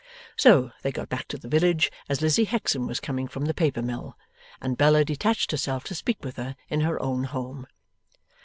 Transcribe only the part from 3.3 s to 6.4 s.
the paper mill, and Bella detached herself to speak with